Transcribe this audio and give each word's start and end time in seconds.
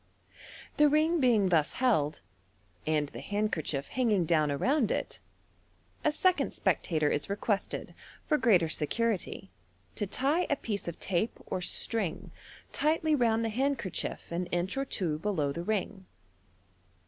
The 0.77 0.89
ring 0.89 1.19
being 1.19 1.49
thus 1.49 1.73
held, 1.73 2.21
and 2.87 3.09
the 3.09 3.21
handkerchief 3.21 3.89
hanging 3.89 4.25
down 4.25 4.49
around 4.49 4.89
it, 4.89 5.19
a 6.03 6.11
second 6.11 6.53
spectator 6.55 7.07
is 7.11 7.29
requested, 7.29 7.93
for 8.27 8.39
greater 8.39 8.67
security, 8.67 9.51
to 9.93 10.07
tie 10.07 10.47
a 10.49 10.55
piece 10.55 10.87
of 10.87 10.99
tape 10.99 11.37
or 11.45 11.61
string 11.61 12.31
tightly 12.71 13.13
round 13.13 13.45
the 13.45 13.49
handkerchief 13.49 14.31
an 14.31 14.47
inch 14.47 14.75
or 14.75 14.85
two 14.85 15.19
below 15.19 15.51
the 15.51 15.61
ring. 15.61 16.07